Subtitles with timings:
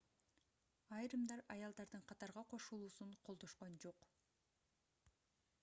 [0.99, 4.09] айрымдар аялдардын катарга кошулуусун колдошкон жок